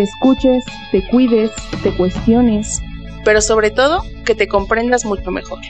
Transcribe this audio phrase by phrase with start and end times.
[0.00, 1.50] escuches, te cuides,
[1.82, 2.80] te cuestiones.
[3.24, 5.60] Pero sobre todo, que te comprendas mucho mejor.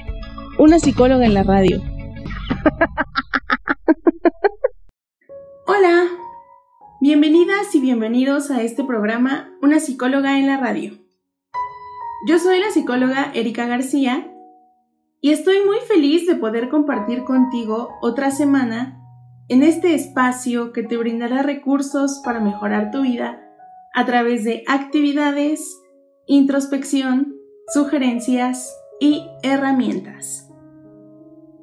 [0.58, 1.82] Una psicóloga en la radio.
[5.66, 6.04] Hola,
[7.00, 10.98] bienvenidas y bienvenidos a este programa Una psicóloga en la radio.
[12.28, 14.28] Yo soy la psicóloga Erika García
[15.20, 18.98] y estoy muy feliz de poder compartir contigo otra semana
[19.48, 23.41] en este espacio que te brindará recursos para mejorar tu vida
[23.92, 25.80] a través de actividades,
[26.26, 27.34] introspección,
[27.72, 30.50] sugerencias y herramientas.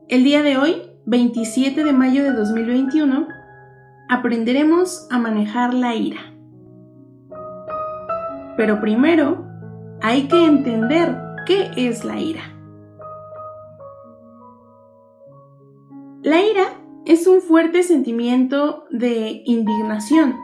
[0.08, 3.28] El día de hoy, 27 de mayo de 2021,
[4.10, 6.20] aprenderemos a manejar la ira.
[8.58, 9.46] Pero primero,
[10.02, 12.42] hay que entender qué es la ira.
[16.22, 16.66] La ira
[17.06, 20.36] es un fuerte sentimiento de indignación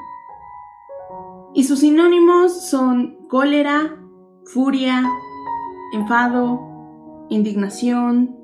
[1.56, 3.98] y sus sinónimos son cólera,
[4.44, 5.10] furia,
[5.94, 6.60] enfado,
[7.30, 8.36] indignación,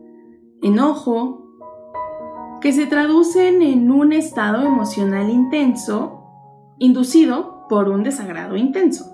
[0.62, 1.42] enojo,
[2.62, 6.20] que se traducen en un estado emocional intenso
[6.80, 9.06] inducido por un desagrado intenso.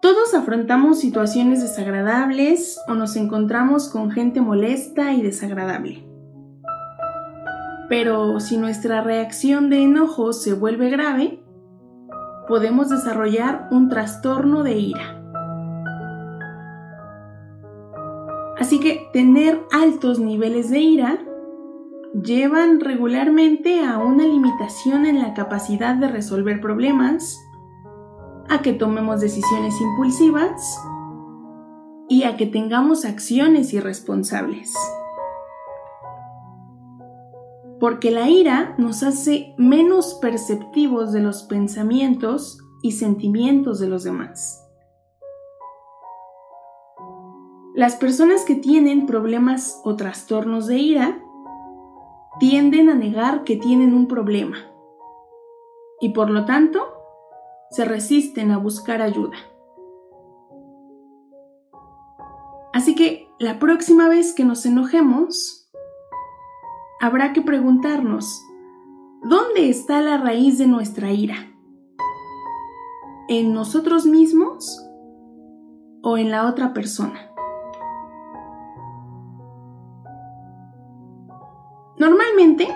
[0.00, 6.11] Todos afrontamos situaciones desagradables o nos encontramos con gente molesta y desagradable.
[7.92, 11.44] Pero si nuestra reacción de enojo se vuelve grave,
[12.48, 15.22] podemos desarrollar un trastorno de ira.
[18.58, 21.18] Así que tener altos niveles de ira
[22.14, 27.38] llevan regularmente a una limitación en la capacidad de resolver problemas,
[28.48, 30.80] a que tomemos decisiones impulsivas
[32.08, 34.74] y a que tengamos acciones irresponsables
[37.82, 44.64] porque la ira nos hace menos perceptivos de los pensamientos y sentimientos de los demás.
[47.74, 51.24] Las personas que tienen problemas o trastornos de ira
[52.38, 54.58] tienden a negar que tienen un problema
[56.00, 56.78] y por lo tanto
[57.72, 59.38] se resisten a buscar ayuda.
[62.72, 65.61] Así que la próxima vez que nos enojemos,
[67.02, 68.46] habrá que preguntarnos,
[69.24, 71.34] ¿dónde está la raíz de nuestra ira?
[73.28, 74.88] ¿En nosotros mismos
[76.02, 77.28] o en la otra persona?
[81.98, 82.68] Normalmente,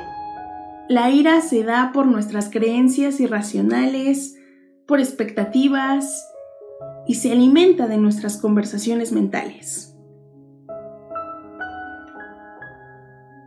[0.89, 4.37] la ira se da por nuestras creencias irracionales,
[4.89, 6.29] por expectativas
[7.07, 9.96] y se alimenta de nuestras conversaciones mentales.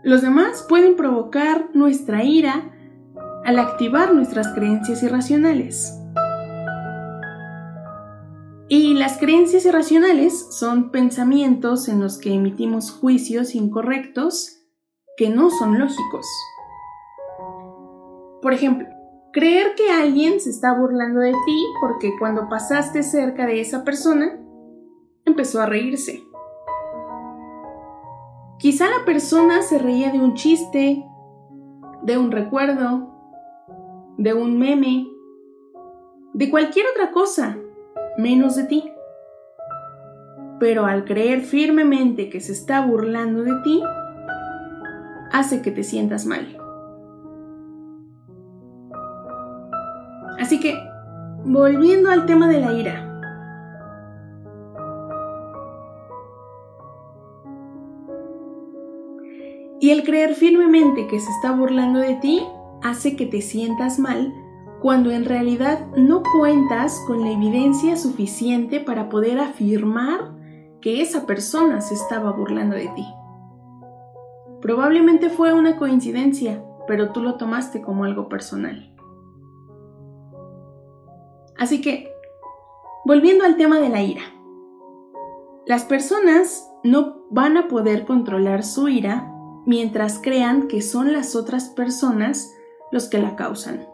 [0.04, 2.72] Los demás pueden provocar nuestra ira
[3.44, 5.96] al activar nuestras creencias irracionales.
[8.70, 14.62] Y las creencias irracionales son pensamientos en los que emitimos juicios incorrectos
[15.18, 16.26] que no son lógicos.
[18.42, 18.88] Por ejemplo,
[19.34, 24.40] creer que alguien se está burlando de ti porque cuando pasaste cerca de esa persona,
[25.26, 26.24] empezó a reírse.
[28.60, 31.02] Quizá la persona se reía de un chiste,
[32.04, 33.10] de un recuerdo,
[34.18, 35.08] de un meme,
[36.34, 37.58] de cualquier otra cosa,
[38.18, 38.92] menos de ti.
[40.60, 43.82] Pero al creer firmemente que se está burlando de ti,
[45.32, 46.58] hace que te sientas mal.
[50.38, 50.78] Así que,
[51.46, 53.09] volviendo al tema de la ira,
[59.90, 62.46] Y el creer firmemente que se está burlando de ti
[62.84, 64.36] hace que te sientas mal
[64.84, 70.36] cuando en realidad no cuentas con la evidencia suficiente para poder afirmar
[70.80, 73.04] que esa persona se estaba burlando de ti.
[74.62, 78.96] Probablemente fue una coincidencia, pero tú lo tomaste como algo personal.
[81.58, 82.14] Así que,
[83.06, 84.22] volviendo al tema de la ira.
[85.66, 89.36] Las personas no van a poder controlar su ira
[89.70, 92.52] mientras crean que son las otras personas
[92.92, 93.86] los que la causan.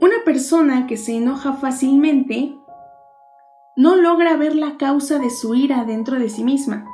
[0.00, 2.58] Una persona que se enoja fácilmente
[3.76, 6.84] no logra ver la causa de su ira dentro de sí misma.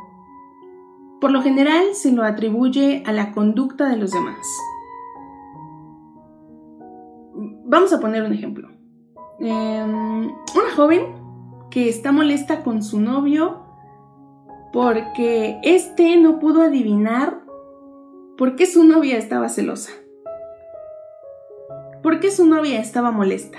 [1.18, 4.46] Por lo general se lo atribuye a la conducta de los demás.
[7.64, 8.68] Vamos a poner un ejemplo.
[9.38, 11.06] Em, una joven
[11.70, 13.69] que está molesta con su novio
[14.72, 17.40] porque éste no pudo adivinar
[18.36, 19.92] por qué su novia estaba celosa.
[22.02, 23.58] ¿Por qué su novia estaba molesta?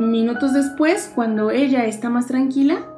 [0.00, 2.92] Minutos después, cuando ella está más tranquila,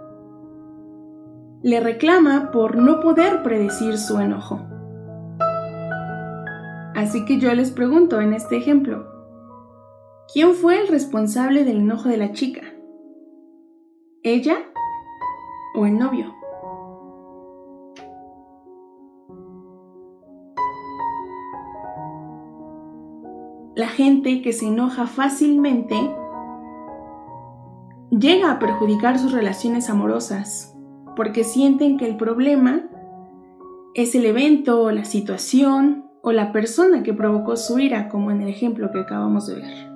[1.62, 4.60] le reclama por no poder predecir su enojo.
[6.94, 9.06] Así que yo les pregunto en este ejemplo,
[10.32, 12.62] ¿quién fue el responsable del enojo de la chica?
[14.22, 14.56] ¿Ella
[15.78, 16.34] o el novio?
[23.74, 25.94] La gente que se enoja fácilmente
[28.10, 30.76] llega a perjudicar sus relaciones amorosas
[31.14, 32.88] porque sienten que el problema
[33.94, 38.48] es el evento, la situación o la persona que provocó su ira, como en el
[38.48, 39.88] ejemplo que acabamos de ver.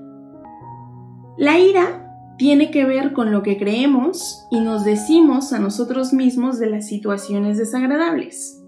[1.36, 2.01] La ira
[2.42, 6.88] tiene que ver con lo que creemos y nos decimos a nosotros mismos de las
[6.88, 8.60] situaciones desagradables.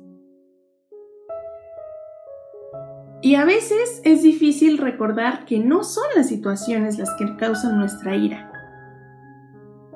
[3.20, 8.14] Y a veces es difícil recordar que no son las situaciones las que causan nuestra
[8.14, 8.52] ira,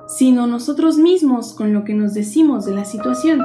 [0.09, 3.41] sino nosotros mismos con lo que nos decimos de la situación.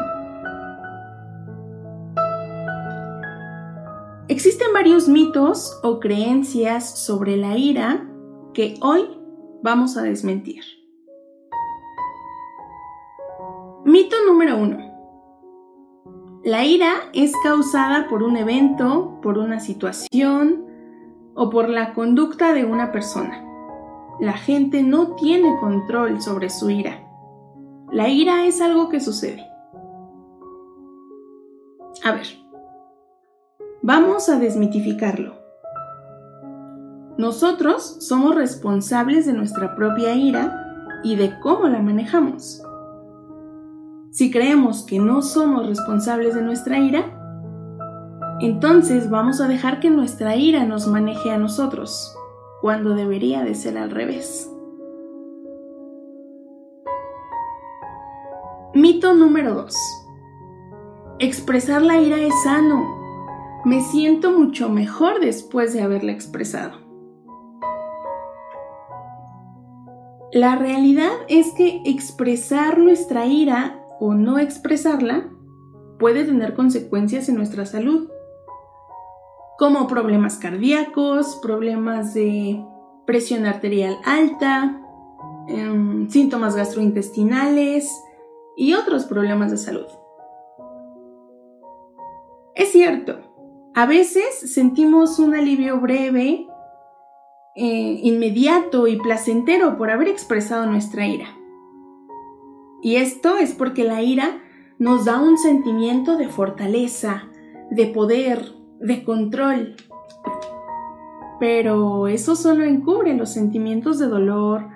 [4.26, 8.10] Existen varios mitos o creencias sobre la ira
[8.52, 9.13] que hoy
[9.64, 10.62] vamos a desmentir.
[13.86, 14.76] Mito número uno.
[16.44, 20.66] La ira es causada por un evento, por una situación
[21.34, 23.42] o por la conducta de una persona.
[24.20, 27.02] La gente no tiene control sobre su ira.
[27.90, 29.46] La ira es algo que sucede.
[32.04, 32.26] A ver,
[33.80, 35.43] vamos a desmitificarlo.
[37.16, 42.60] Nosotros somos responsables de nuestra propia ira y de cómo la manejamos.
[44.10, 47.04] Si creemos que no somos responsables de nuestra ira,
[48.40, 52.16] entonces vamos a dejar que nuestra ira nos maneje a nosotros
[52.60, 54.50] cuando debería de ser al revés.
[58.74, 59.76] Mito número 2.
[61.20, 62.82] Expresar la ira es sano.
[63.64, 66.83] Me siento mucho mejor después de haberla expresado.
[70.34, 75.30] La realidad es que expresar nuestra ira o no expresarla
[76.00, 78.10] puede tener consecuencias en nuestra salud
[79.56, 82.60] como problemas cardíacos, problemas de
[83.06, 84.82] presión arterial alta,
[85.46, 87.88] em, síntomas gastrointestinales
[88.56, 89.86] y otros problemas de salud.
[92.56, 93.20] Es cierto,
[93.76, 96.48] a veces sentimos un alivio breve,
[97.56, 101.28] eh, inmediato y placentero por haber expresado nuestra ira.
[102.82, 104.42] Y esto es porque la ira
[104.78, 107.28] nos da un sentimiento de fortaleza,
[107.70, 109.76] de poder, de control.
[111.40, 114.68] Pero eso solo encubre los sentimientos de dolor,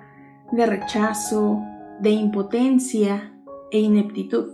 [0.51, 1.61] de rechazo,
[1.99, 3.33] de impotencia
[3.71, 4.53] e ineptitud.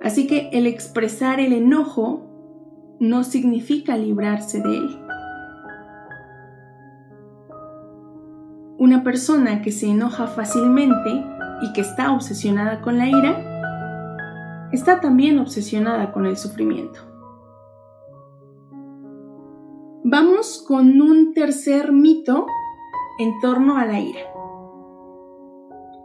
[0.00, 2.26] Así que el expresar el enojo
[3.00, 5.09] no significa librarse de él.
[8.80, 11.22] Una persona que se enoja fácilmente
[11.60, 16.98] y que está obsesionada con la ira está también obsesionada con el sufrimiento.
[20.02, 22.46] Vamos con un tercer mito
[23.18, 24.22] en torno a la ira.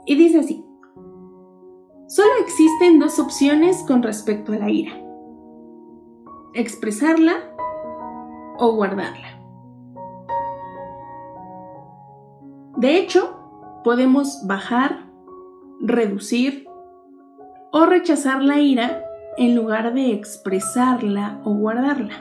[0.05, 0.65] Y dice así,
[2.09, 4.91] solo existen dos opciones con respecto a la ira,
[6.53, 7.35] expresarla
[8.59, 9.34] o guardarla.
[12.85, 13.35] De hecho,
[13.83, 15.07] podemos bajar,
[15.81, 16.67] reducir
[17.71, 19.03] o rechazar la ira
[19.39, 22.13] en lugar de expresarla o guardarla.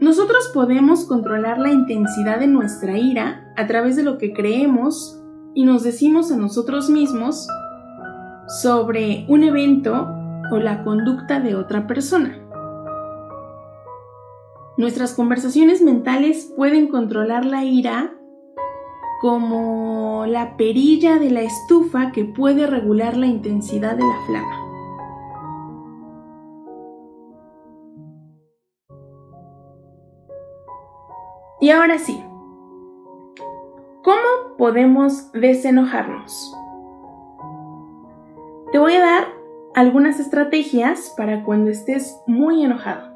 [0.00, 5.22] Nosotros podemos controlar la intensidad de nuestra ira a través de lo que creemos
[5.54, 7.46] y nos decimos a nosotros mismos
[8.60, 10.08] sobre un evento
[10.50, 12.36] o la conducta de otra persona.
[14.76, 18.16] Nuestras conversaciones mentales pueden controlar la ira
[19.20, 24.60] como la perilla de la estufa que puede regular la intensidad de la flama.
[31.60, 32.24] Y ahora sí,
[34.02, 36.56] ¿cómo podemos desenojarnos?
[38.72, 39.24] Te voy a dar
[39.74, 43.10] algunas estrategias para cuando estés muy enojado.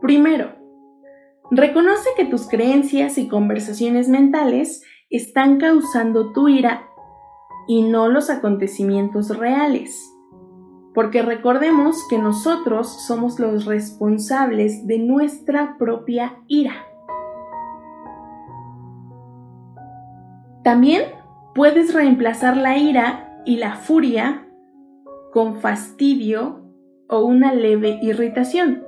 [0.00, 0.53] Primero,
[1.50, 6.88] reconoce que tus creencias y conversaciones mentales están causando tu ira
[7.66, 10.10] y no los acontecimientos reales.
[10.94, 16.86] Porque recordemos que nosotros somos los responsables de nuestra propia ira.
[20.62, 21.02] También
[21.54, 24.46] puedes reemplazar la ira y la furia
[25.32, 26.62] con fastidio
[27.08, 28.84] o una leve irritación.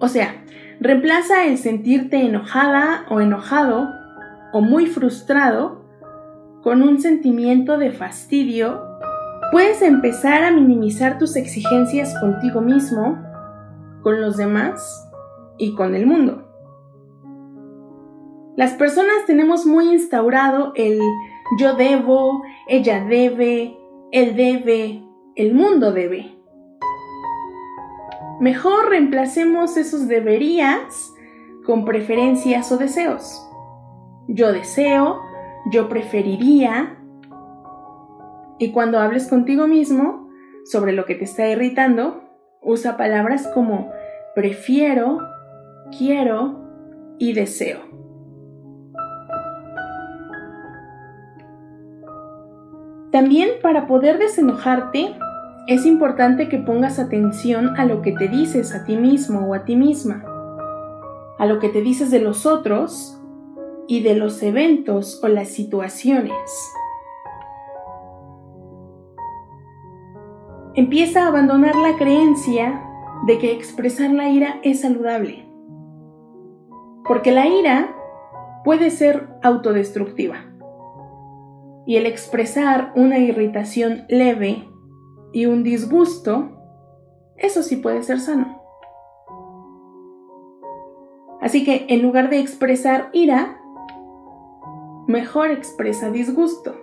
[0.00, 0.44] O sea,
[0.80, 3.88] reemplaza el sentirte enojada o enojado
[4.52, 5.84] o muy frustrado
[6.62, 8.88] con un sentimiento de fastidio
[9.50, 13.18] Puedes empezar a minimizar tus exigencias contigo mismo,
[14.02, 15.08] con los demás
[15.56, 16.44] y con el mundo.
[18.56, 21.00] Las personas tenemos muy instaurado el
[21.58, 23.74] yo debo, ella debe,
[24.12, 25.02] él debe,
[25.34, 26.37] el mundo debe.
[28.40, 31.12] Mejor reemplacemos esos deberías
[31.64, 33.44] con preferencias o deseos.
[34.28, 35.20] Yo deseo,
[35.72, 36.98] yo preferiría,
[38.58, 40.28] y cuando hables contigo mismo
[40.64, 42.22] sobre lo que te está irritando,
[42.60, 43.90] usa palabras como
[44.34, 45.18] prefiero,
[45.96, 46.60] quiero
[47.18, 47.80] y deseo.
[53.10, 55.14] También para poder desenojarte,
[55.68, 59.64] es importante que pongas atención a lo que te dices a ti mismo o a
[59.64, 60.24] ti misma,
[61.38, 63.20] a lo que te dices de los otros
[63.86, 66.34] y de los eventos o las situaciones.
[70.78, 72.80] empieza a abandonar la creencia
[73.26, 75.44] de que expresar la ira es saludable.
[77.04, 77.96] Porque la ira
[78.64, 80.36] puede ser autodestructiva.
[81.84, 84.68] Y el expresar una irritación leve
[85.32, 86.50] y un disgusto,
[87.36, 88.62] eso sí puede ser sano.
[91.40, 93.60] Así que en lugar de expresar ira,
[95.06, 96.74] mejor expresa disgusto.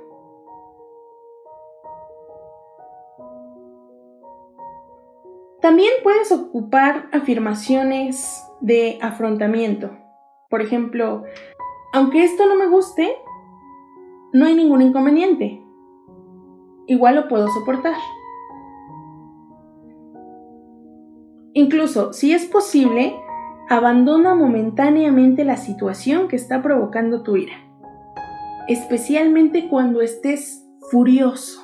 [5.62, 9.90] También puedes ocupar afirmaciones de afrontamiento.
[10.50, 11.24] Por ejemplo,
[11.92, 13.16] aunque esto no me guste,
[14.32, 15.62] no hay ningún inconveniente.
[16.88, 17.96] Igual lo puedo soportar.
[21.57, 23.15] Incluso, si es posible,
[23.69, 27.55] abandona momentáneamente la situación que está provocando tu ira,
[28.67, 31.62] especialmente cuando estés furioso.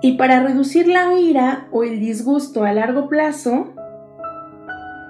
[0.00, 3.74] Y para reducir la ira o el disgusto a largo plazo,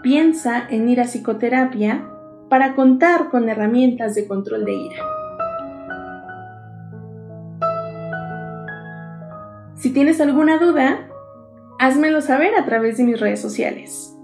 [0.03, 2.11] piensa en ir a psicoterapia
[2.49, 5.05] para contar con herramientas de control de ira.
[9.77, 11.07] Si tienes alguna duda,
[11.81, 14.15] házmelo saber a través de mis redes sociales.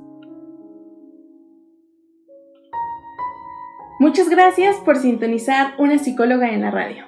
[3.99, 7.07] Muchas gracias por sintonizar una psicóloga en la radio.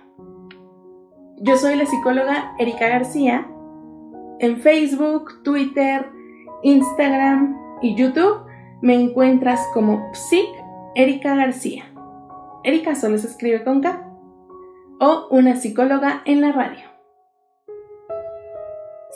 [1.36, 3.46] Yo soy la psicóloga Erika García.
[4.40, 6.06] En Facebook, Twitter,
[6.62, 8.40] Instagram y YouTube
[8.80, 10.48] me encuentras como Psic
[10.94, 11.84] Erika García.
[12.64, 14.02] Erika solo se escribe con K.
[14.98, 16.87] O una psicóloga en la radio.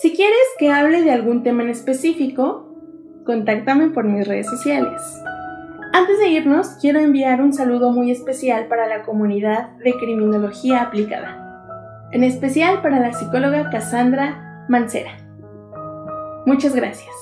[0.02, 2.68] Si quieres que hable de algún tema en específico,
[3.24, 5.00] contáctame por mis redes sociales.
[5.92, 11.38] Antes de irnos, quiero enviar un saludo muy especial para la comunidad de criminología aplicada
[12.12, 15.16] en especial para la psicóloga Cassandra Mancera.
[16.44, 17.14] Muchas gracias.